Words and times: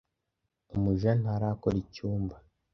Umuja 0.75 1.09
ntarakora 1.21 1.77
icyumba. 1.83 2.35